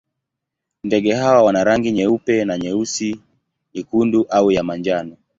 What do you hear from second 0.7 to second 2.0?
Ndege hawa wana rangi